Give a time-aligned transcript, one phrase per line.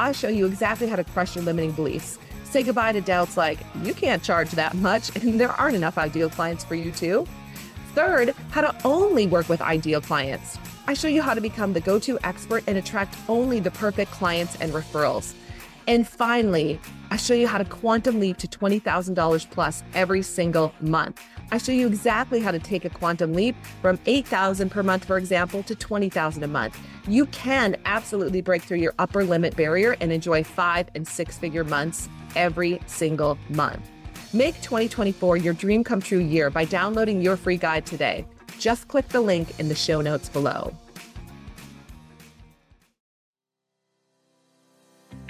[0.00, 2.18] I show you exactly how to crush your limiting beliefs.
[2.44, 6.30] Say goodbye to doubts like, you can't charge that much, and there aren't enough ideal
[6.30, 7.26] clients for you, too.
[7.94, 10.56] Third, how to only work with ideal clients.
[10.86, 14.10] I show you how to become the go to expert and attract only the perfect
[14.12, 15.34] clients and referrals.
[15.86, 16.80] And finally,
[17.10, 21.20] I show you how to quantum leap to $20,000 plus every single month.
[21.52, 25.18] I show you exactly how to take a quantum leap from 8,000 per month, for
[25.18, 26.78] example, to 20,000 a month.
[27.08, 31.64] You can absolutely break through your upper limit barrier and enjoy five and six figure
[31.64, 33.90] months every single month.
[34.32, 38.24] Make 2024 your dream come true year by downloading your free guide today.
[38.60, 40.72] Just click the link in the show notes below.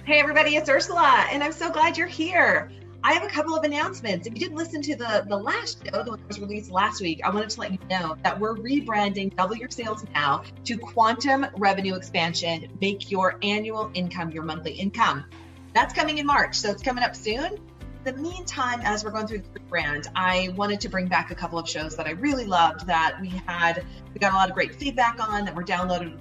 [0.05, 2.71] Hey, everybody, it's Ursula, and I'm so glad you're here.
[3.03, 4.27] I have a couple of announcements.
[4.27, 7.01] If you didn't listen to the, the last show the one that was released last
[7.01, 10.77] week, I wanted to let you know that we're rebranding Double Your Sales Now to
[10.77, 12.69] Quantum Revenue Expansion.
[12.79, 15.25] Make your annual income your monthly income.
[15.73, 17.59] That's coming in March, so it's coming up soon.
[18.05, 21.35] In the meantime, as we're going through the brand, I wanted to bring back a
[21.35, 24.55] couple of shows that I really loved that we had, we got a lot of
[24.55, 26.19] great feedback on that were downloaded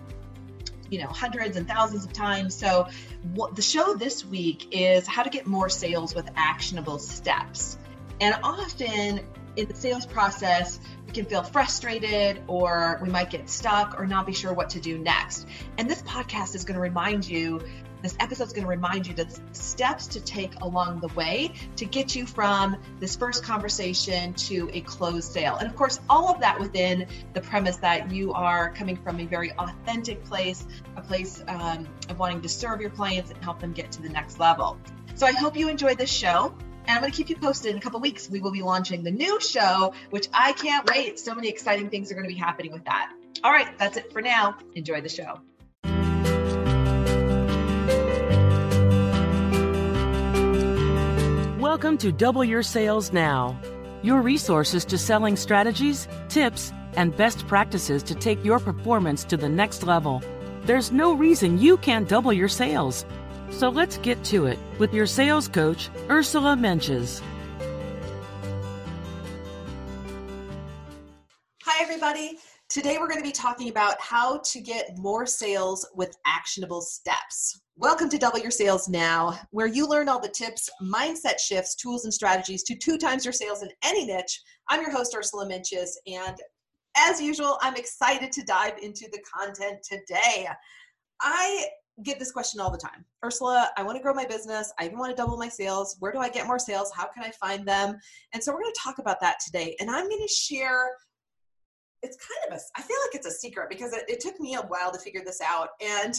[0.89, 2.55] you know hundreds and thousands of times.
[2.55, 2.87] So
[3.33, 7.77] what the show this week is how to get more sales with actionable steps.
[8.21, 9.21] And often
[9.55, 14.27] in the sales process we can feel frustrated or we might get stuck or not
[14.27, 15.47] be sure what to do next.
[15.77, 17.61] And this podcast is going to remind you
[18.01, 21.85] this episode is going to remind you the steps to take along the way to
[21.85, 25.57] get you from this first conversation to a closed sale.
[25.57, 29.25] And of course, all of that within the premise that you are coming from a
[29.25, 30.65] very authentic place,
[30.95, 34.09] a place um, of wanting to serve your clients and help them get to the
[34.09, 34.77] next level.
[35.15, 36.53] So I hope you enjoyed this show.
[36.87, 38.29] And I'm going to keep you posted in a couple weeks.
[38.29, 41.19] We will be launching the new show, which I can't wait.
[41.19, 43.11] So many exciting things are going to be happening with that.
[43.43, 44.57] All right, that's it for now.
[44.73, 45.39] Enjoy the show.
[51.69, 53.55] Welcome to Double Your Sales Now,
[54.01, 59.47] your resources to selling strategies, tips, and best practices to take your performance to the
[59.47, 60.23] next level.
[60.63, 63.05] There's no reason you can't double your sales.
[63.51, 67.21] So let's get to it with your sales coach, Ursula Mentjes.
[71.65, 72.39] Hi, everybody.
[72.67, 77.61] Today we're going to be talking about how to get more sales with actionable steps.
[77.81, 82.03] Welcome to Double Your Sales Now, where you learn all the tips, mindset shifts, tools,
[82.03, 84.41] and strategies to two times your sales in any niche.
[84.67, 86.35] I'm your host, Ursula Mentjes, and
[86.97, 90.49] as usual, I'm excited to dive into the content today.
[91.21, 91.67] I
[92.03, 94.73] get this question all the time Ursula, I want to grow my business.
[94.77, 95.95] I even want to double my sales.
[95.99, 96.91] Where do I get more sales?
[96.93, 97.97] How can I find them?
[98.33, 99.77] And so, we're going to talk about that today.
[99.79, 100.89] And I'm going to share
[102.01, 104.55] it's kind of a i feel like it's a secret because it, it, took me
[104.55, 105.69] a while to figure this out.
[105.81, 106.13] And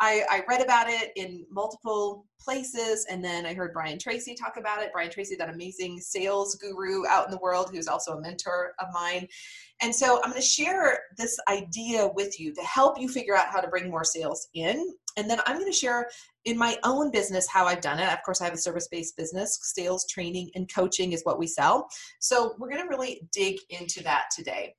[0.00, 3.06] I, I read about it in multiple places.
[3.10, 4.90] And then i heard brian tracy talk about it.
[4.92, 8.88] Brian tracy that amazing sales guru out in the world who's also a mentor of
[8.92, 9.26] mine.
[9.82, 13.48] And so i'm going to share this idea with you to help you figure out
[13.48, 14.94] how to bring more sales in.
[15.16, 16.08] And then i'm going to share
[16.44, 18.10] in my own business how i've done it.
[18.12, 19.58] Of course i have a service-based business.
[19.62, 21.88] Sales training and coaching is what we sell.
[22.20, 24.74] So we're going to really dig into that today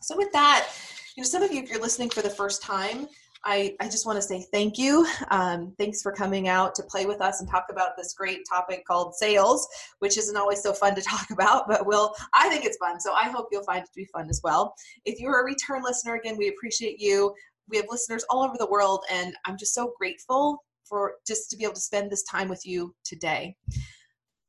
[0.00, 0.68] so with that,
[1.16, 3.08] you know, some of you, if you're listening for the first time,
[3.44, 5.06] I, I just want to say thank you.
[5.30, 8.84] Um, thanks for coming out to play with us and talk about this great topic
[8.84, 9.66] called sales,
[10.00, 13.00] which isn't always so fun to talk about, but will I think it's fun.
[13.00, 14.74] So I hope you'll find it to be fun as well.
[15.04, 17.34] If you're a return listener, again, we appreciate you.
[17.68, 21.56] We have listeners all over the world, and I'm just so grateful for just to
[21.56, 23.56] be able to spend this time with you today.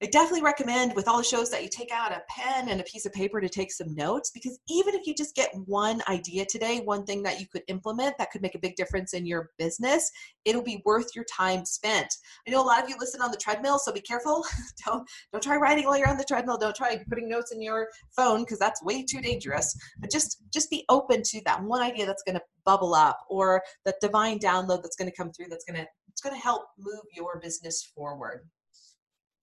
[0.03, 2.83] I definitely recommend with all the shows that you take out a pen and a
[2.85, 6.43] piece of paper to take some notes because even if you just get one idea
[6.43, 9.51] today, one thing that you could implement that could make a big difference in your
[9.59, 10.09] business,
[10.43, 12.11] it'll be worth your time spent.
[12.47, 14.43] I know a lot of you listen on the treadmill, so be careful.
[14.87, 16.57] don't don't try writing while you're on the treadmill.
[16.57, 19.77] Don't try putting notes in your phone because that's way too dangerous.
[19.99, 23.61] But just just be open to that one idea that's going to bubble up or
[23.85, 26.63] that divine download that's going to come through that's going to it's going to help
[26.79, 28.49] move your business forward.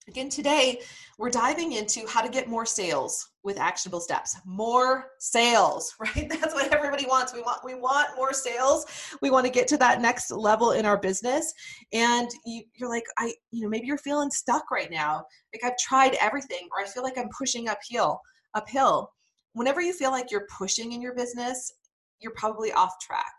[0.09, 0.81] Again, today
[1.19, 4.39] we're diving into how to get more sales with actionable steps.
[4.47, 6.29] More sales, right?
[6.31, 7.35] That's what everybody wants.
[7.35, 8.87] We want we want more sales.
[9.21, 11.53] We want to get to that next level in our business.
[11.93, 15.25] And you, you're like, I, you know, maybe you're feeling stuck right now.
[15.53, 18.21] Like I've tried everything, or I feel like I'm pushing uphill,
[18.55, 19.13] uphill.
[19.53, 21.75] Whenever you feel like you're pushing in your business,
[22.21, 23.35] you're probably off track.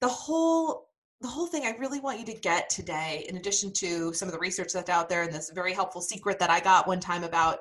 [0.00, 0.89] The whole
[1.20, 4.32] the whole thing I really want you to get today, in addition to some of
[4.32, 7.24] the research that's out there and this very helpful secret that I got one time
[7.24, 7.58] about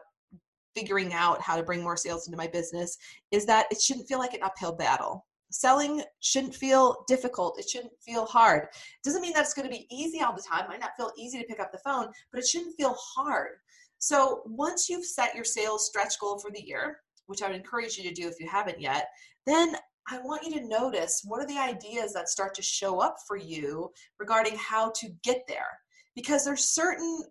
[0.75, 2.97] figuring out how to bring more sales into my business,
[3.31, 5.25] is that it shouldn't feel like an uphill battle.
[5.51, 7.59] Selling shouldn't feel difficult.
[7.59, 8.67] It shouldn't feel hard.
[9.03, 10.65] Doesn't mean that it's going to be easy all the time.
[10.65, 13.57] It might not feel easy to pick up the phone, but it shouldn't feel hard.
[13.97, 17.97] So once you've set your sales stretch goal for the year, which I would encourage
[17.97, 19.09] you to do if you haven't yet,
[19.45, 19.75] then
[20.11, 23.38] I want you to notice what are the ideas that start to show up for
[23.38, 25.79] you regarding how to get there.
[26.15, 27.23] Because there's certain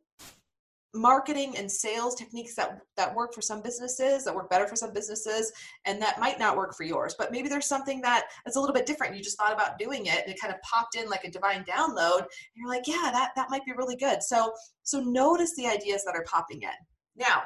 [0.94, 4.90] marketing and sales techniques that that work for some businesses that work better for some
[4.90, 5.52] businesses
[5.84, 8.74] and that might not work for yours but maybe there's something that is a little
[8.74, 9.14] bit different.
[9.14, 11.62] You just thought about doing it and it kind of popped in like a divine
[11.64, 14.22] download and you're like yeah that that might be really good.
[14.22, 14.52] So
[14.82, 16.70] so notice the ideas that are popping in.
[17.16, 17.42] Now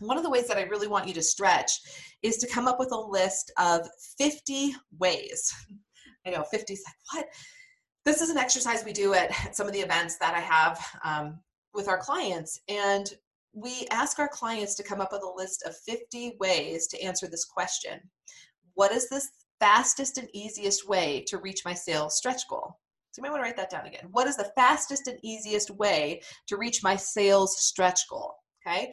[0.00, 1.72] one of the ways that I really want you to stretch
[2.22, 5.52] is to come up with a list of 50 ways.
[6.26, 6.84] I know 50 is
[7.14, 7.34] like, what?
[8.04, 11.40] This is an exercise we do at some of the events that I have um,
[11.74, 12.60] with our clients.
[12.68, 13.12] And
[13.52, 17.26] we ask our clients to come up with a list of 50 ways to answer
[17.26, 18.00] this question
[18.74, 19.22] What is the
[19.60, 22.78] fastest and easiest way to reach my sales stretch goal?
[23.10, 24.08] So you might want to write that down again.
[24.12, 28.34] What is the fastest and easiest way to reach my sales stretch goal?
[28.66, 28.92] Okay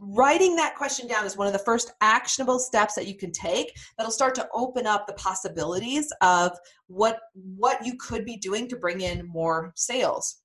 [0.00, 3.76] writing that question down is one of the first actionable steps that you can take
[3.96, 6.56] that'll start to open up the possibilities of
[6.86, 10.42] what what you could be doing to bring in more sales.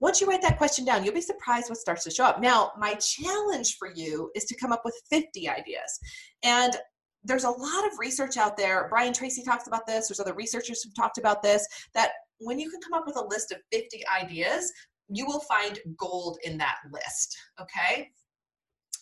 [0.00, 2.40] Once you write that question down you'll be surprised what starts to show up.
[2.40, 5.98] Now my challenge for you is to come up with 50 ideas.
[6.42, 6.76] And
[7.24, 8.86] there's a lot of research out there.
[8.90, 10.08] Brian tracy talks about this.
[10.08, 13.26] There's other researchers who've talked about this that when you can come up with a
[13.26, 14.72] list of 50 ideas
[15.10, 18.10] you will find gold in that list okay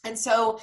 [0.06, 0.58] and so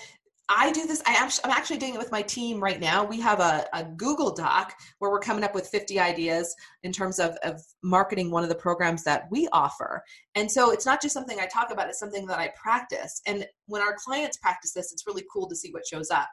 [0.50, 1.02] I do this.
[1.06, 3.06] I am, I'm actually doing it with my team right now.
[3.06, 6.54] We have a, a, Google Doc where we're coming up with 50 ideas
[6.84, 10.04] in terms of, of marketing one of the programs that we offer.
[10.36, 13.22] And so it's not just something I talk about, it's something that I practice.
[13.26, 16.28] And when our clients practice this, it's really cool to see what shows up.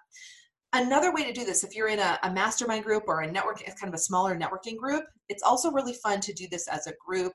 [0.72, 3.64] Another way to do this, if you're in a, a mastermind group or a network,
[3.64, 6.92] kind of a smaller networking group, it's also really fun to do this as a
[7.04, 7.32] group.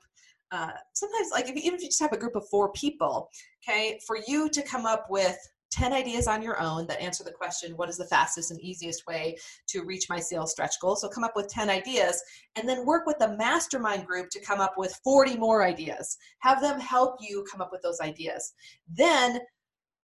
[0.52, 3.28] Uh, sometimes, like if, even if you just have a group of four people,
[3.66, 5.36] okay, for you to come up with
[5.76, 9.06] 10 ideas on your own that answer the question what is the fastest and easiest
[9.06, 9.36] way
[9.66, 10.96] to reach my sales stretch goal?
[10.96, 12.22] So come up with 10 ideas
[12.56, 16.16] and then work with the mastermind group to come up with 40 more ideas.
[16.38, 18.54] Have them help you come up with those ideas.
[18.88, 19.40] Then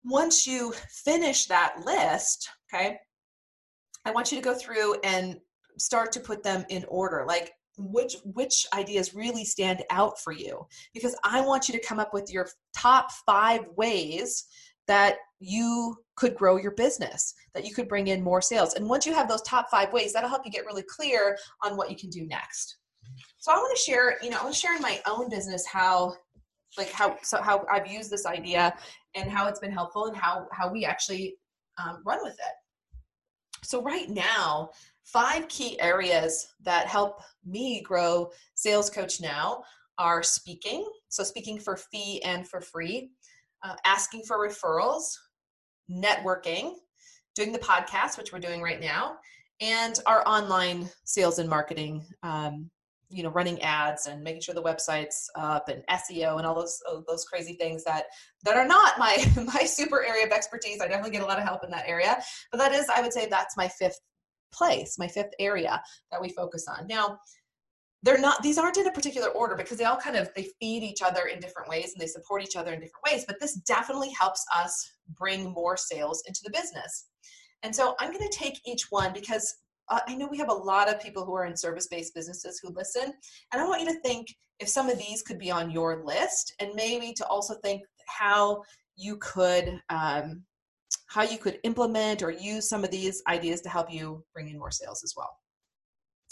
[0.04, 2.98] once you finish that list okay
[4.06, 5.40] i want you to go through and
[5.78, 10.68] start to put them in order like which which ideas really stand out for you?
[10.94, 14.46] Because i want you to come up with your top 5 ways
[14.92, 18.74] that you could grow your business, that you could bring in more sales.
[18.74, 21.78] And once you have those top five ways, that'll help you get really clear on
[21.78, 22.76] what you can do next.
[23.38, 25.66] So I want to share, you know, I want to share in my own business
[25.66, 26.14] how
[26.78, 28.74] like how so how I've used this idea
[29.16, 31.38] and how it's been helpful and how how we actually
[31.82, 33.64] um, run with it.
[33.64, 34.72] So right now,
[35.06, 39.64] five key areas that help me grow Sales Coach Now
[39.98, 40.86] are speaking.
[41.08, 43.12] So speaking for fee and for free
[43.64, 45.04] uh, asking for referrals,
[45.90, 46.74] networking,
[47.36, 49.18] doing the podcast, which we're doing right now,
[49.60, 52.06] and our online sales and marketing.
[52.24, 52.70] Um,
[53.14, 56.80] you know, running ads and making sure the website's up and SEO and all those
[57.10, 58.06] those crazy things that
[58.46, 59.18] that are not my
[59.54, 60.80] my super area of expertise.
[60.80, 62.18] I definitely get a lot of help in that area,
[62.52, 64.00] but that is, I would say, that's my fifth
[64.54, 66.88] place, my fifth area that we focus on.
[66.88, 67.20] Now,
[68.04, 70.84] they're not these aren't in a particular order because they all kind of they feed
[70.84, 73.56] each other in different ways and they support each other in different ways but this
[73.62, 77.08] definitely helps us bring more sales into the business.
[77.64, 79.54] And so i'm going to take each one because
[79.90, 82.74] uh, i know we have a lot of people who are in service-based businesses who
[82.74, 83.14] listen
[83.52, 84.28] and i want you to think
[84.60, 88.62] if some of these could be on your list and maybe to also think how
[88.96, 90.44] you could um,
[91.08, 94.58] how you could implement or use some of these ideas to help you bring in
[94.58, 95.30] more sales as well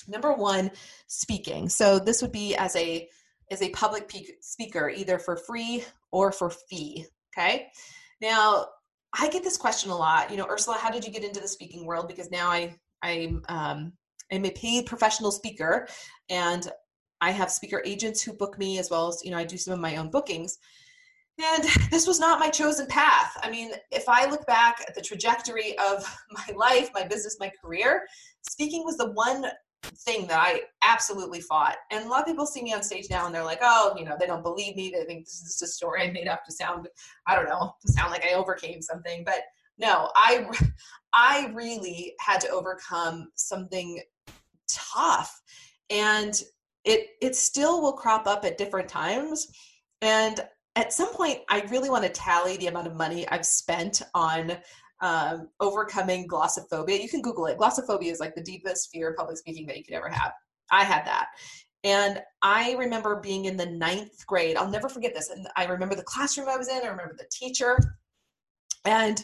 [0.07, 0.71] Number one,
[1.07, 1.69] speaking.
[1.69, 3.07] So this would be as a
[3.51, 7.05] as a public speaker, either for free or for fee.
[7.35, 7.67] Okay.
[8.21, 8.67] Now
[9.17, 10.29] I get this question a lot.
[10.29, 12.07] You know, Ursula, how did you get into the speaking world?
[12.07, 13.93] Because now I I'm um,
[14.31, 15.87] I'm a paid professional speaker,
[16.29, 16.69] and
[17.21, 19.73] I have speaker agents who book me as well as you know I do some
[19.73, 20.57] of my own bookings.
[21.41, 23.37] And this was not my chosen path.
[23.41, 27.51] I mean, if I look back at the trajectory of my life, my business, my
[27.63, 28.05] career,
[28.47, 29.45] speaking was the one
[29.83, 31.77] thing that I absolutely fought.
[31.91, 34.05] And a lot of people see me on stage now and they're like, oh, you
[34.05, 34.91] know, they don't believe me.
[34.93, 36.87] They think this is just a story I made up to sound,
[37.27, 39.23] I don't know, to sound like I overcame something.
[39.23, 39.41] But
[39.77, 40.47] no, I,
[41.13, 44.01] I really had to overcome something
[44.67, 45.41] tough.
[45.89, 46.41] And
[46.85, 49.47] it, it still will crop up at different times.
[50.01, 50.39] And
[50.75, 54.57] at some point, I really want to tally the amount of money I've spent on
[55.01, 57.01] um, overcoming glossophobia.
[57.01, 57.57] You can Google it.
[57.57, 60.33] Glossophobia is like the deepest fear of public speaking that you could ever have.
[60.71, 61.27] I had that.
[61.83, 64.57] And I remember being in the ninth grade.
[64.57, 65.29] I'll never forget this.
[65.29, 66.83] And I remember the classroom I was in.
[66.83, 67.77] I remember the teacher.
[68.85, 69.23] And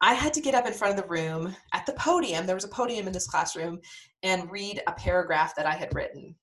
[0.00, 2.46] I had to get up in front of the room at the podium.
[2.46, 3.80] There was a podium in this classroom
[4.22, 6.34] and read a paragraph that I had written.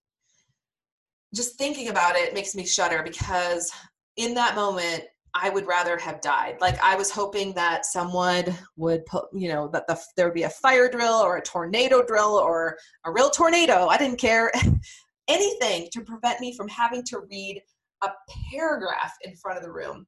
[1.34, 3.72] Just thinking about it makes me shudder because
[4.16, 6.58] in that moment I would rather have died.
[6.60, 8.46] Like I was hoping that someone
[8.78, 12.04] would put, you know, that the, there would be a fire drill or a tornado
[12.04, 13.88] drill or a real tornado.
[13.88, 14.52] I didn't care
[15.28, 17.62] anything to prevent me from having to read
[18.04, 18.10] a
[18.52, 20.08] paragraph in front of the room.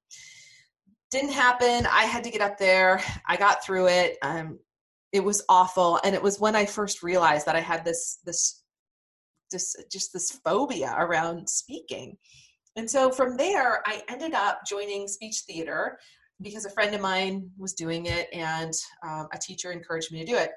[1.12, 1.86] Didn't happen.
[1.86, 3.02] I had to get up there.
[3.28, 4.18] I got through it.
[4.22, 4.60] Um,
[5.12, 8.64] it was awful, and it was when I first realized that I had this this
[9.52, 12.18] this just this phobia around speaking
[12.76, 16.00] and so from there, I ended up joining speech theater
[16.42, 18.74] because a friend of mine was doing it and
[19.08, 20.52] um, a teacher encouraged me to do it.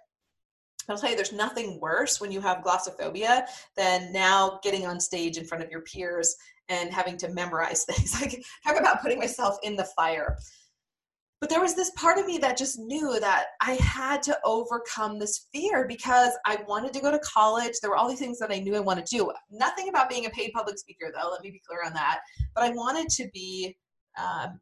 [0.88, 5.38] I'll tell you, there's nothing worse when you have glossophobia than now getting on stage
[5.38, 6.36] in front of your peers
[6.68, 8.20] and having to memorize things.
[8.20, 10.36] Like, talk about putting myself in the fire.
[11.44, 15.18] But there was this part of me that just knew that I had to overcome
[15.18, 17.74] this fear because I wanted to go to college.
[17.82, 19.30] There were all these things that I knew I wanted to do.
[19.50, 21.28] Nothing about being a paid public speaker, though.
[21.30, 22.20] Let me be clear on that.
[22.54, 23.76] But I wanted to be,
[24.18, 24.58] um,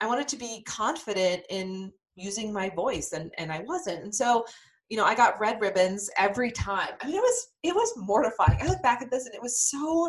[0.00, 4.04] I wanted to be confident in using my voice, and and I wasn't.
[4.04, 4.44] And so,
[4.90, 6.90] you know, I got red ribbons every time.
[7.00, 8.60] I mean, it was it was mortifying.
[8.62, 10.08] I look back at this, and it was so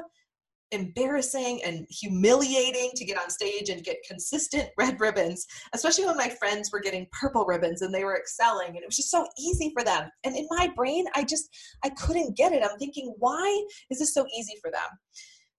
[0.73, 6.29] embarrassing and humiliating to get on stage and get consistent red ribbons, especially when my
[6.29, 9.71] friends were getting purple ribbons and they were excelling and it was just so easy
[9.77, 10.09] for them.
[10.23, 11.49] And in my brain, I just
[11.83, 12.63] I couldn't get it.
[12.63, 14.89] I'm thinking, why is this so easy for them?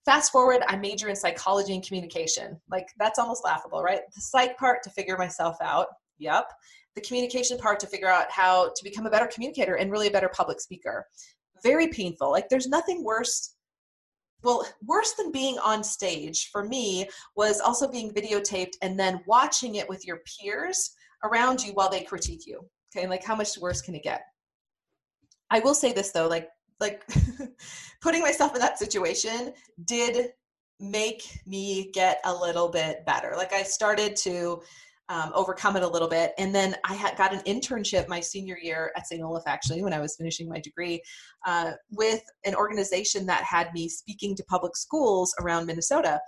[0.04, 2.61] Fast forward, I major in psychology and communication.
[2.71, 4.00] Like that's almost laughable, right?
[4.14, 5.87] The psych part to figure myself out.
[6.18, 6.50] Yep.
[6.94, 10.12] The communication part to figure out how to become a better communicator and really a
[10.12, 11.06] better public speaker.
[11.62, 12.30] Very painful.
[12.30, 13.54] Like there's nothing worse
[14.45, 19.77] well, worse than being on stage for me was also being videotaped and then watching
[19.77, 20.91] it with your peers
[21.25, 22.61] around you while they critique you.
[22.95, 24.23] Okay, like how much worse can it get?
[25.51, 26.49] I will say this though, like
[26.81, 27.05] like
[28.03, 29.53] putting myself in that situation
[29.85, 30.31] did
[30.81, 33.33] make me get a little bit better.
[33.37, 34.61] Like I started to
[35.09, 36.33] um, overcome it a little bit.
[36.39, 39.23] And then I had got an internship my senior year at St.
[39.23, 41.03] Olaf, actually, when I was finishing my degree,
[41.47, 46.21] uh, with an organization that had me speaking to public schools around Minnesota.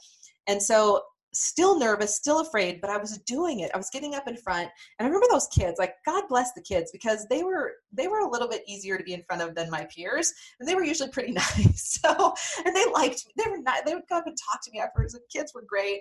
[0.46, 1.02] And so
[1.36, 3.70] still nervous, still afraid, but I was doing it.
[3.74, 4.68] I was getting up in front.
[4.98, 8.20] And I remember those kids, like God bless the kids because they were they were
[8.20, 10.32] a little bit easier to be in front of than my peers.
[10.58, 12.00] And they were usually pretty nice.
[12.02, 13.32] So and they liked me.
[13.36, 15.12] They were not they would come up and talk to me afterwards.
[15.12, 16.00] The kids were great.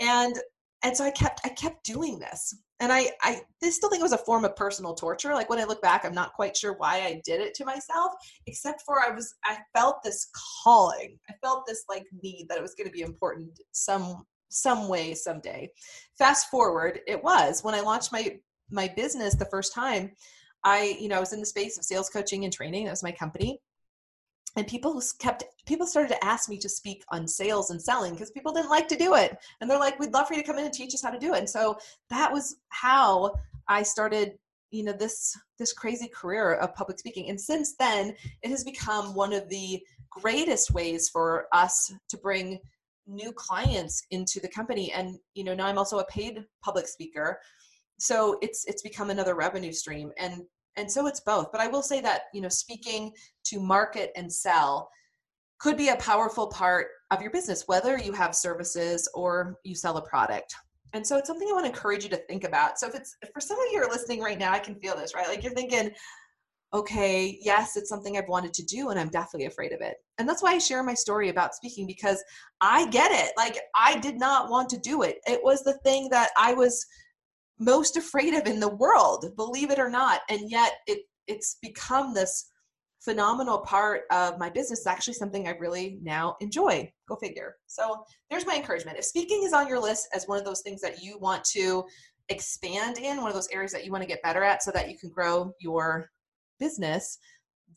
[0.00, 0.34] And
[0.82, 2.54] and so i kept i kept doing this.
[2.80, 5.34] And i i still think it was a form of personal torture.
[5.34, 8.12] Like when i look back i'm not quite sure why i did it to myself
[8.46, 10.28] except for i was i felt this
[10.62, 11.18] calling.
[11.28, 15.14] I felt this like need that it was going to be important some some way
[15.14, 15.70] someday.
[16.18, 17.62] Fast forward it was.
[17.62, 18.38] When i launched my
[18.70, 20.12] my business the first time
[20.64, 22.84] i you know i was in the space of sales coaching and training.
[22.84, 23.60] That was my company
[24.56, 28.30] and people kept people started to ask me to speak on sales and selling because
[28.30, 29.36] people didn't like to do it.
[29.60, 31.18] And they're like we'd love for you to come in and teach us how to
[31.18, 31.38] do it.
[31.38, 31.78] And so
[32.10, 33.34] that was how
[33.68, 34.32] i started
[34.70, 37.28] you know this this crazy career of public speaking.
[37.28, 39.80] And since then it has become one of the
[40.10, 42.58] greatest ways for us to bring
[43.06, 44.92] new clients into the company.
[44.92, 47.38] And you know now i'm also a paid public speaker.
[47.98, 50.10] So it's it's become another revenue stream.
[50.18, 50.42] And
[50.76, 51.50] and so it's both.
[51.52, 53.12] But i will say that you know speaking
[53.44, 54.90] to market and sell
[55.58, 59.96] could be a powerful part of your business whether you have services or you sell
[59.96, 60.54] a product.
[60.92, 62.78] And so it's something i want to encourage you to think about.
[62.78, 64.96] So if it's if for some of you are listening right now i can feel
[64.96, 65.28] this right?
[65.28, 65.90] Like you're thinking
[66.72, 69.96] okay yes it's something i've wanted to do and i'm definitely afraid of it.
[70.18, 72.22] And that's why i share my story about speaking because
[72.60, 73.32] i get it.
[73.36, 75.18] Like i did not want to do it.
[75.26, 76.86] It was the thing that i was
[77.60, 80.22] most afraid of in the world, believe it or not.
[80.28, 82.50] And yet it it's become this
[83.00, 84.80] phenomenal part of my business.
[84.80, 86.90] It's actually something I really now enjoy.
[87.08, 87.56] Go figure.
[87.66, 88.98] So there's my encouragement.
[88.98, 91.84] If speaking is on your list as one of those things that you want to
[92.28, 94.90] expand in, one of those areas that you want to get better at so that
[94.90, 96.10] you can grow your
[96.58, 97.18] business,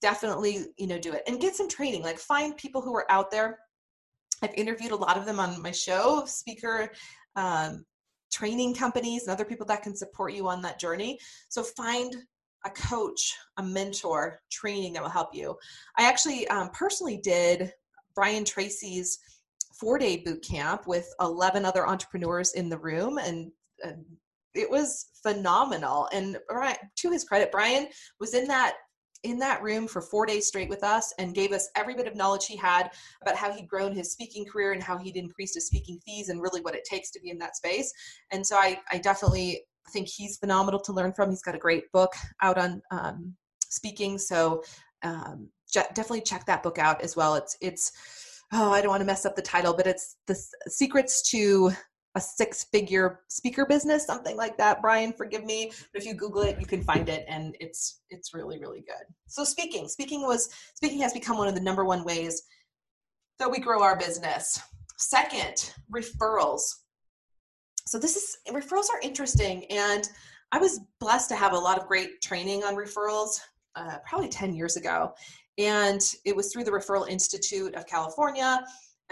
[0.02, 1.24] definitely, you know, do it.
[1.28, 2.04] And get some training.
[2.04, 3.60] Like find people who are out there.
[4.42, 6.92] I've interviewed a lot of them on my show, speaker
[7.36, 7.86] um,
[8.34, 11.20] training companies and other people that can support you on that journey.
[11.50, 12.16] So find
[12.66, 15.56] a coach, a mentor, training that will help you.
[15.98, 17.72] I actually um, personally did
[18.16, 19.20] Brian Tracy's
[19.80, 23.52] four day boot camp with 11 other entrepreneurs in the room, and,
[23.84, 24.06] and
[24.56, 26.08] it was phenomenal.
[26.14, 26.38] And
[26.98, 27.88] to his credit, Brian
[28.20, 28.76] was in that
[29.24, 32.16] in that room for four days straight with us and gave us every bit of
[32.16, 35.68] knowledge he had about how he'd grown his speaking career and how he'd increased his
[35.68, 37.92] speaking fees and really what it takes to be in that space.
[38.32, 41.30] And so I, I definitely think he's phenomenal to learn from.
[41.30, 43.34] He's got a great book out on um,
[43.70, 44.18] speaking.
[44.18, 44.64] So
[45.04, 47.36] um, definitely check that book out as well.
[47.36, 47.92] It's, it's,
[48.52, 50.38] oh, I don't want to mess up the title, but it's the
[50.68, 51.72] secrets to
[52.16, 54.82] a six figure speaker business something like that.
[54.82, 58.34] Brian forgive me but if you google it you can find it and it's it's
[58.34, 59.06] really really good.
[59.28, 62.44] So speaking speaking was speaking has become one of the number one ways
[63.40, 64.62] that we grow our business.
[64.98, 66.62] Second referrals.
[67.88, 70.10] So this is referrals are interesting and
[70.52, 73.40] i was blessed to have a lot of great training on referrals
[73.76, 75.14] uh, probably 10 years ago
[75.58, 78.64] and it was through the referral institute of california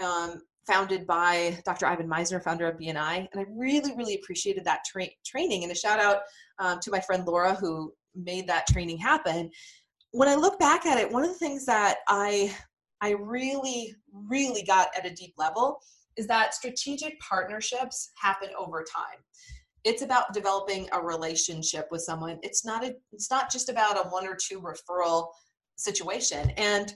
[0.02, 1.86] um, founded by Dr.
[1.86, 3.28] Ivan Misner, founder of BNI.
[3.32, 5.62] And I really, really appreciated that tra- training.
[5.62, 6.22] And a shout out
[6.58, 9.50] um, to my friend Laura, who made that training happen.
[10.12, 12.54] When I look back at it, one of the things that I
[13.00, 15.80] I really, really got at a deep level
[16.16, 19.18] is that strategic partnerships happen over time.
[19.82, 22.38] It's about developing a relationship with someone.
[22.42, 25.28] It's not a it's not just about a one or two referral
[25.76, 26.50] situation.
[26.50, 26.94] And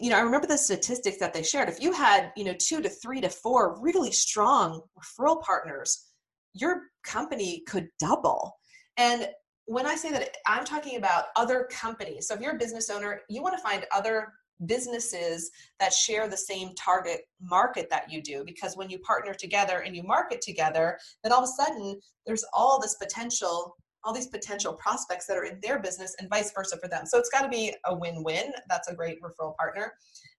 [0.00, 1.68] you know, I remember the statistics that they shared.
[1.68, 6.06] If you had, you know, two to three to four really strong referral partners,
[6.54, 8.56] your company could double.
[8.96, 9.28] And
[9.66, 12.26] when I say that, I'm talking about other companies.
[12.26, 14.32] So if you're a business owner, you want to find other
[14.66, 19.80] businesses that share the same target market that you do because when you partner together
[19.80, 24.28] and you market together then all of a sudden there's all this potential all these
[24.28, 27.04] potential prospects that are in their business and vice versa for them.
[27.06, 28.52] So it's got to be a win win.
[28.68, 29.92] That's a great referral partner.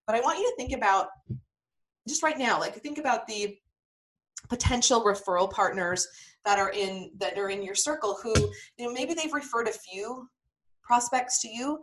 [0.07, 1.07] But I want you to think about
[2.07, 3.57] just right now, like think about the
[4.47, 6.07] potential referral partners
[6.45, 8.33] that are in that are in your circle who
[8.77, 10.27] you know maybe they've referred a few
[10.81, 11.79] prospects to you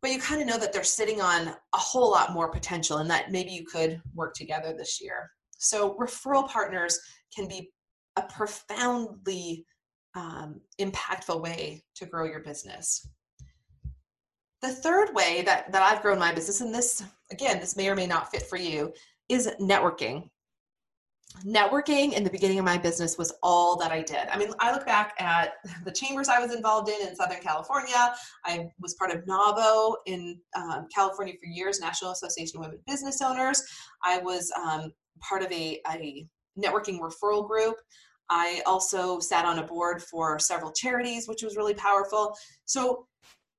[0.00, 3.10] but you kind of know that they're sitting on a whole lot more potential and
[3.10, 6.98] that maybe you could work together this year so referral partners
[7.34, 7.70] can be
[8.16, 9.64] a profoundly
[10.18, 13.08] um, impactful way to grow your business.
[14.60, 17.94] The third way that, that I've grown my business, and this, again, this may or
[17.94, 18.92] may not fit for you,
[19.28, 20.28] is networking.
[21.44, 24.26] Networking in the beginning of my business was all that I did.
[24.32, 25.52] I mean, I look back at
[25.84, 28.14] the chambers I was involved in in Southern California.
[28.44, 33.20] I was part of NAWBO in um, California for years, National Association of Women Business
[33.22, 33.62] Owners.
[34.02, 36.26] I was um, part of a, a
[36.58, 37.76] networking referral group.
[38.30, 42.36] I also sat on a board for several charities, which was really powerful.
[42.64, 43.06] So,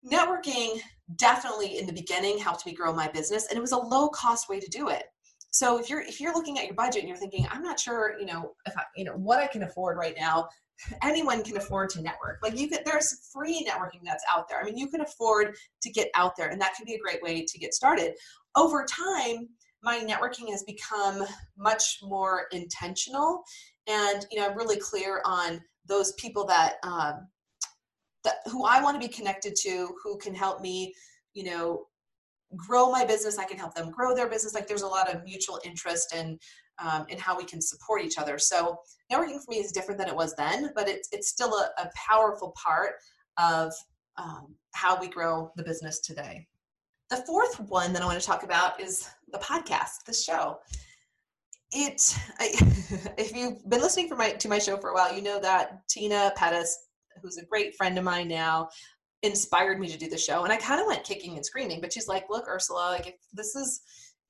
[0.05, 0.79] networking
[1.17, 4.49] definitely in the beginning helped me grow my business, and it was a low cost
[4.49, 5.05] way to do it.
[5.51, 8.17] So, if you're if you're looking at your budget and you're thinking, I'm not sure,
[8.19, 10.47] you know, if I, you know what I can afford right now,
[11.03, 12.39] anyone can afford to network.
[12.43, 14.59] Like you could, there's free networking that's out there.
[14.59, 17.21] I mean, you can afford to get out there, and that can be a great
[17.21, 18.13] way to get started.
[18.55, 19.49] Over time,
[19.81, 21.23] my networking has become
[21.57, 23.43] much more intentional
[23.89, 27.27] and you know i'm really clear on those people that um,
[28.23, 30.93] that who i want to be connected to who can help me
[31.33, 31.85] you know
[32.55, 33.37] grow my business.
[33.37, 34.53] I can help them grow their business.
[34.53, 36.39] Like there's a lot of mutual interest in
[36.79, 38.37] um, how we can support each other.
[38.37, 38.79] So
[39.11, 41.89] networking for me is different than it was then but it's it's still a, a
[41.95, 42.93] powerful part
[43.37, 43.73] of
[44.17, 46.47] um, how we grow the business today.
[47.09, 50.59] The fourth one that i want to talk about is the podcast the show
[51.71, 52.51] it I,
[53.17, 55.87] if you've been listening for my to my show for a while you know that
[55.87, 56.77] tina pettis
[57.21, 58.69] who's a great friend of mine now
[59.21, 61.91] inspired me to do the show and i kind of went kicking and screaming but
[61.93, 63.81] she's like look ursula like if this is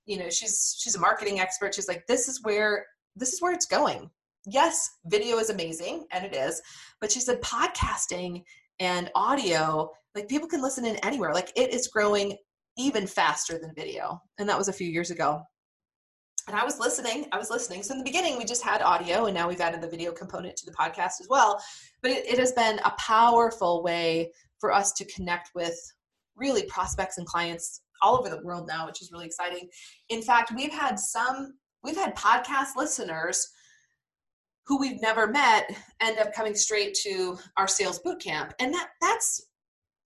[0.10, 1.74] you know she's she's a marketing expert.
[1.74, 4.10] She's like this is where this is where it's going.
[4.46, 6.62] Yes video is amazing and it is
[7.00, 8.44] but she said podcasting
[8.80, 11.34] and audio like people can listen in anywhere.
[11.34, 12.36] Like it is growing
[12.78, 15.42] even faster than video and that was a few years ago
[16.50, 17.28] and I was listening.
[17.32, 17.84] I was listening.
[17.84, 20.58] So in the beginning, we just had audio, and now we've added the video component
[20.58, 21.62] to the podcast as well.
[22.02, 25.80] But it, it has been a powerful way for us to connect with
[26.36, 29.70] really prospects and clients all over the world now, which is really exciting.
[30.10, 33.48] In fact, we've had some, we've had podcast listeners
[34.66, 35.70] who we've never met
[36.02, 38.54] end up coming straight to our sales boot camp.
[38.60, 39.49] And that that's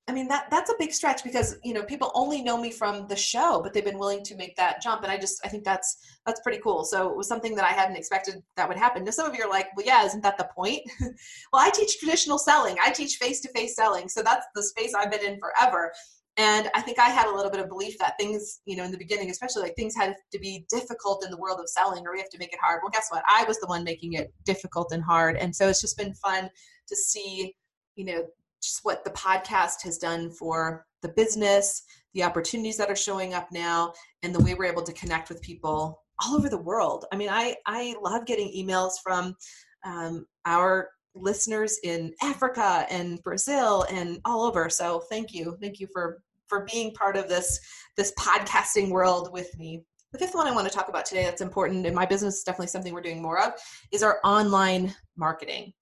[0.07, 3.07] I mean that that's a big stretch because you know people only know me from
[3.07, 5.63] the show, but they've been willing to make that jump, and I just I think
[5.63, 6.83] that's that's pretty cool.
[6.83, 9.05] So it was something that I hadn't expected that would happen.
[9.05, 10.81] Now some of you are like, well, yeah, isn't that the point?
[10.99, 12.75] well, I teach traditional selling.
[12.83, 15.93] I teach face to face selling, so that's the space I've been in forever.
[16.35, 18.91] And I think I had a little bit of belief that things, you know, in
[18.91, 22.11] the beginning, especially like things had to be difficult in the world of selling, or
[22.11, 22.81] we have to make it hard.
[22.83, 23.23] Well, guess what?
[23.29, 26.49] I was the one making it difficult and hard, and so it's just been fun
[26.89, 27.55] to see,
[27.95, 28.25] you know
[28.63, 33.49] just what the podcast has done for the business, the opportunities that are showing up
[33.51, 37.05] now, and the way we're able to connect with people all over the world.
[37.11, 39.35] I mean, I I love getting emails from
[39.83, 44.69] um, our listeners in Africa and Brazil and all over.
[44.69, 47.59] So thank you, thank you for for being part of this
[47.97, 49.83] this podcasting world with me.
[50.11, 52.67] The fifth one I want to talk about today that's important in my business, definitely
[52.67, 53.53] something we're doing more of,
[53.91, 55.73] is our online marketing.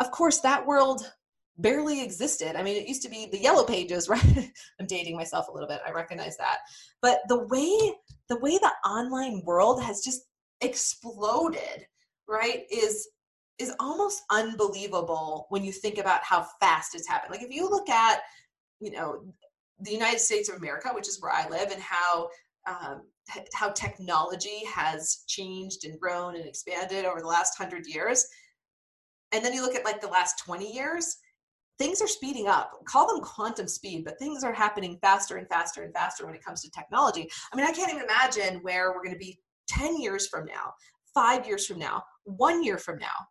[0.00, 1.10] Of course, that world
[1.58, 2.56] barely existed.
[2.56, 4.52] I mean, it used to be the yellow pages, right?
[4.80, 5.80] I'm dating myself a little bit.
[5.86, 6.58] I recognize that.
[7.02, 7.94] But the way
[8.28, 10.22] the way the online world has just
[10.60, 11.86] exploded,
[12.28, 13.08] right, is
[13.58, 17.32] is almost unbelievable when you think about how fast it's happened.
[17.32, 18.20] Like if you look at,
[18.80, 19.24] you know,
[19.80, 22.28] the United States of America, which is where I live, and how
[22.66, 23.02] um,
[23.54, 28.26] how technology has changed and grown and expanded over the last hundred years,
[29.32, 31.16] and then you look at like the last 20 years,
[31.78, 32.72] things are speeding up.
[32.86, 36.44] Call them quantum speed, but things are happening faster and faster and faster when it
[36.44, 37.28] comes to technology.
[37.52, 40.72] I mean, I can't even imagine where we're going to be 10 years from now,
[41.14, 43.26] five years from now, one year from now.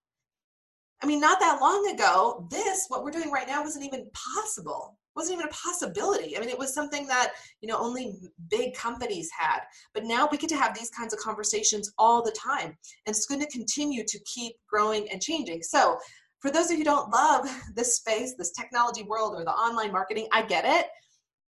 [1.01, 4.97] I mean, not that long ago, this, what we're doing right now, wasn't even possible.
[5.15, 6.35] Wasn't even a possibility.
[6.35, 8.17] I mean, it was something that, you know, only
[8.49, 9.59] big companies had.
[9.93, 12.77] But now we get to have these kinds of conversations all the time.
[13.05, 15.63] And it's going to continue to keep growing and changing.
[15.63, 15.97] So
[16.39, 19.91] for those of you who don't love this space, this technology world, or the online
[19.91, 20.87] marketing, I get it.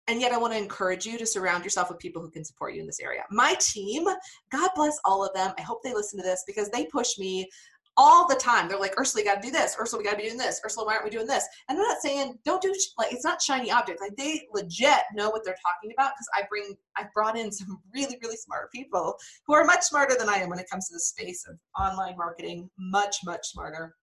[0.08, 2.74] And yet, I want to encourage you to surround yourself with people who can support
[2.74, 3.24] you in this area.
[3.32, 4.06] My team,
[4.52, 5.54] God bless all of them.
[5.58, 7.48] I hope they listen to this because they push me
[7.96, 8.68] all the time.
[8.68, 9.76] They're like, Ursula, you got to do this.
[9.80, 10.62] Ursula, we got to be doing this.
[10.66, 11.46] Ursula, why aren't we doing this?
[11.70, 14.02] And I'm not saying don't do like it's not shiny objects.
[14.02, 17.80] Like they legit know what they're talking about because I bring I brought in some
[17.94, 19.16] really really smart people
[19.46, 22.18] who are much smarter than I am when it comes to the space of online
[22.18, 22.70] marketing.
[22.78, 23.96] Much much smarter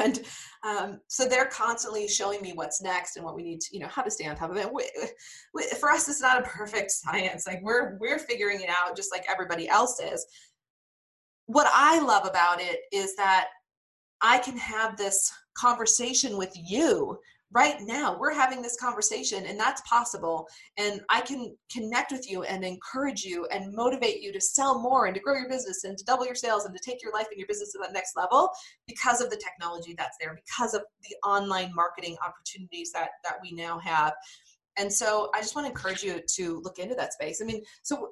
[0.00, 0.20] and
[0.64, 3.88] um, so they're constantly showing me what's next and what we need to you know
[3.88, 4.72] how to stay on top of it.
[4.72, 4.88] We,
[5.54, 7.46] we, for us it's not a perfect science.
[7.46, 10.24] Like we're we're figuring it out just like everybody else is.
[11.46, 13.48] What i love about it is that
[14.22, 17.18] i can have this conversation with you
[17.52, 20.46] right now we're having this conversation and that's possible
[20.78, 25.06] and i can connect with you and encourage you and motivate you to sell more
[25.06, 27.26] and to grow your business and to double your sales and to take your life
[27.30, 28.50] and your business to that next level
[28.86, 33.52] because of the technology that's there because of the online marketing opportunities that that we
[33.52, 34.12] now have.
[34.78, 37.40] And so i just want to encourage you to look into that space.
[37.42, 38.10] I mean so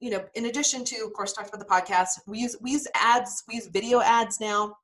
[0.00, 2.86] you know in addition to of course talked about the podcast we use we use
[2.94, 4.74] ads we use video ads now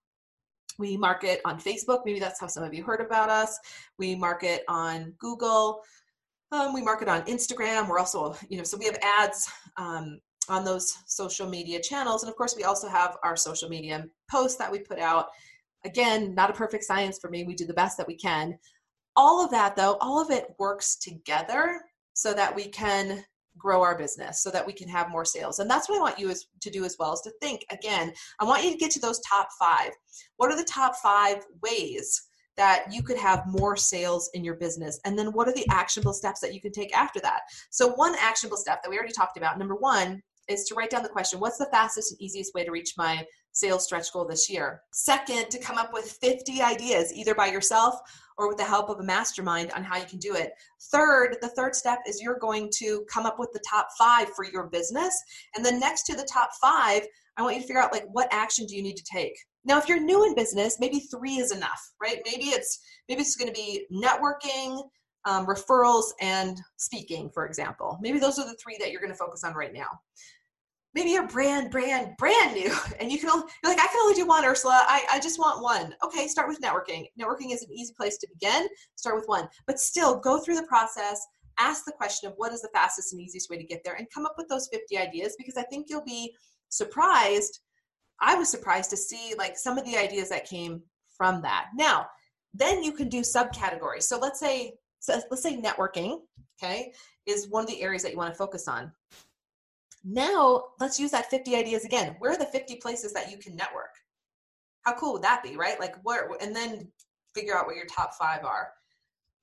[0.79, 2.01] we market on Facebook.
[2.05, 3.59] Maybe that's how some of you heard about us.
[3.99, 5.83] We market on Google.
[6.53, 7.89] Um, we market on Instagram.
[7.89, 12.23] We're also, you know, so we have ads um, on those social media channels.
[12.23, 15.29] And of course, we also have our social media posts that we put out.
[15.85, 17.45] Again, not a perfect science for me.
[17.45, 18.59] We do the best that we can.
[19.17, 21.81] All of that, though, all of it works together
[22.13, 23.25] so that we can
[23.59, 25.59] grow our business so that we can have more sales.
[25.59, 28.13] And that's what I want you as, to do as well is to think again,
[28.41, 29.91] I want you to get to those top five.
[30.37, 32.23] What are the top five ways
[32.57, 34.99] that you could have more sales in your business?
[35.05, 37.43] And then what are the actionable steps that you can take after that?
[37.71, 41.03] So, one actionable step that we already talked about, number one, is to write down
[41.03, 43.25] the question what's the fastest and easiest way to reach my
[43.57, 44.83] sales stretch goal this year?
[44.93, 47.99] Second, to come up with 50 ideas, either by yourself
[48.39, 50.53] or with the help of a mastermind on how you can do it.
[50.93, 54.45] Third, the third step is you're going to come up with the top five for
[54.45, 55.19] your business.
[55.55, 57.07] And then next to the top five,
[57.39, 59.37] I want you to figure out like what action do you need to take.
[59.65, 62.19] Now, if you're new in business, maybe three is enough, right?
[62.25, 64.83] Maybe it's maybe it's going to be networking,
[65.25, 67.99] um, referrals, and speaking, for example.
[68.01, 69.89] Maybe those are the three that you're going to focus on right now
[70.97, 74.15] maybe you're brand, brand, brand new, and you can only, you're like, I can only
[74.15, 74.85] do one, Ursula.
[74.89, 75.95] I, I just want one.
[76.03, 77.07] Okay, start with networking.
[77.21, 78.67] Networking is an easy place to begin.
[78.97, 81.25] Start with one, but still go through the process.
[81.59, 84.07] Ask the question of what is the fastest and easiest way to get there, and
[84.13, 86.35] come up with those 50 ideas because I think you'll be
[86.71, 87.61] surprised.
[88.21, 90.83] I was surprised to see like some of the ideas that came
[91.15, 91.67] from that.
[91.77, 92.07] Now,
[92.55, 94.05] then you can do subcategories.
[94.05, 96.21] So let's say so let's say networking,
[96.61, 96.93] okay,
[97.27, 98.91] is one of the areas that you want to focus on.
[100.09, 102.15] Now, let's use that 50 ideas again.
[102.21, 103.91] Where are the 50 places that you can network?
[104.83, 105.81] How cool would that be, right?
[105.81, 106.87] Like where and then
[107.35, 108.69] figure out what your top 5 are.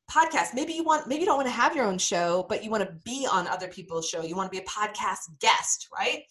[0.09, 0.53] Podcast.
[0.53, 2.83] Maybe you want maybe you don't want to have your own show, but you want
[2.83, 4.21] to be on other people's show.
[4.23, 6.23] You want to be a podcast guest, right?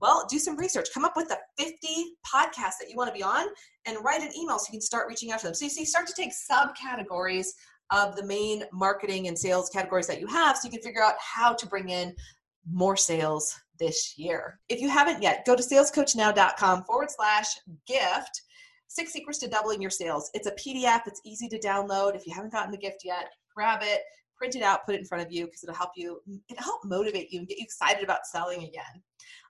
[0.00, 0.88] Well, do some research.
[0.92, 1.76] Come up with the 50
[2.26, 3.46] podcasts that you want to be on
[3.86, 5.54] and write an email so you can start reaching out to them.
[5.54, 7.48] So you see, start to take subcategories
[7.90, 11.14] of the main marketing and sales categories that you have so you can figure out
[11.18, 12.14] how to bring in
[12.70, 14.60] more sales this year.
[14.68, 17.46] If you haven't yet, go to salescoachnow.com forward slash
[17.86, 18.42] gift.
[18.88, 20.30] Six secrets to doubling your sales.
[20.34, 21.02] It's a PDF.
[21.06, 22.16] It's easy to download.
[22.16, 24.00] If you haven't gotten the gift yet, grab it,
[24.36, 26.20] print it out, put it in front of you because it'll help you.
[26.50, 29.02] It'll help motivate you and get you excited about selling again.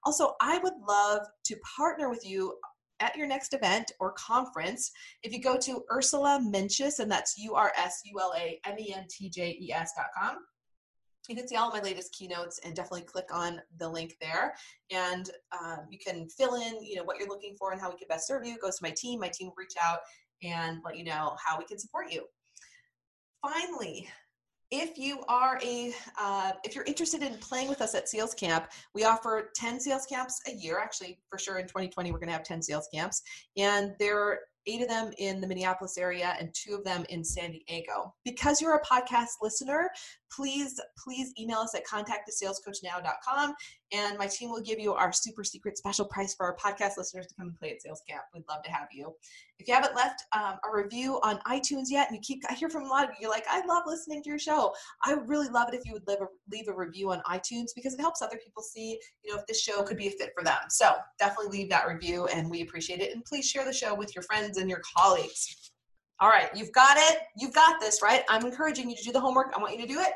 [0.04, 2.54] Also, I would love to partner with you
[3.00, 4.90] at your next event or conference,
[5.22, 8.78] if you go to Ursula Mentjes, and that's U R S U L A M
[8.78, 10.38] E N T J E S dot com,
[11.28, 14.54] you can see all my latest keynotes and definitely click on the link there.
[14.90, 17.98] And um, you can fill in, you know, what you're looking for and how we
[17.98, 18.54] can best serve you.
[18.54, 19.20] It goes to my team.
[19.20, 19.98] My team will reach out
[20.42, 22.24] and let you know how we can support you.
[23.42, 24.08] Finally,
[24.70, 28.68] if you are a uh, if you're interested in playing with us at sales camp
[28.94, 32.34] we offer 10 sales camps a year actually for sure in 2020 we're going to
[32.34, 33.22] have 10 sales camps
[33.56, 37.24] and there are eight of them in the Minneapolis area and two of them in
[37.24, 38.14] San Diego.
[38.24, 39.90] Because you're a podcast listener,
[40.34, 43.54] please, please email us at contact salescoachnow.com
[43.92, 47.26] and my team will give you our super secret special price for our podcast listeners
[47.26, 48.22] to come and play at Sales Camp.
[48.34, 49.14] We'd love to have you.
[49.58, 52.68] If you haven't left um, a review on iTunes yet, and you keep, I hear
[52.68, 54.72] from a lot of you, you're like, I love listening to your show.
[55.04, 57.68] I would really love it if you would leave a, leave a review on iTunes
[57.74, 60.32] because it helps other people see, you know, if this show could be a fit
[60.36, 60.58] for them.
[60.68, 63.14] So definitely leave that review and we appreciate it.
[63.14, 65.67] And please share the show with your friends and your colleagues.
[66.20, 67.18] All right, you've got it.
[67.37, 68.22] You've got this, right?
[68.28, 69.52] I'm encouraging you to do the homework.
[69.54, 70.12] I want you to do it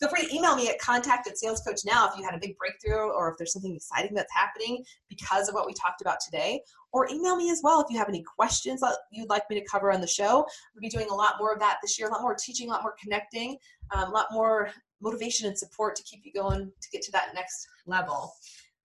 [0.00, 2.38] feel free to email me at contact at sales coach now if you had a
[2.38, 6.18] big breakthrough or if there's something exciting that's happening because of what we talked about
[6.24, 6.60] today
[6.92, 9.66] or email me as well if you have any questions that you'd like me to
[9.70, 12.10] cover on the show we'll be doing a lot more of that this year a
[12.10, 13.56] lot more teaching a lot more connecting
[13.94, 14.70] um, a lot more
[15.02, 18.32] motivation and support to keep you going to get to that next level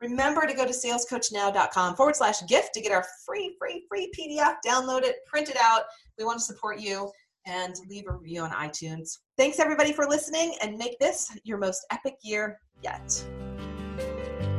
[0.02, 4.56] remember to go to salescoachnow.com forward slash gift to get our free free free pdf
[4.66, 5.84] download it print it out
[6.18, 7.12] we want to support you
[7.46, 9.20] and leave a review on iTunes.
[9.38, 13.24] Thanks everybody for listening and make this your most epic year yet.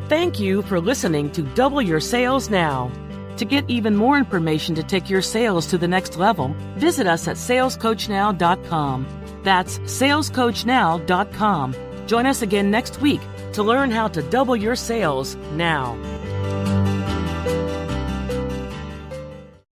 [0.08, 2.92] Thank you for listening to Double Your Sales Now.
[3.38, 7.28] To get even more information to take your sales to the next level, visit us
[7.28, 9.06] at salescoachnow.com.
[9.42, 11.74] That's salescoachnow.com.
[12.06, 13.20] Join us again next week
[13.52, 15.98] to learn how to double your sales now.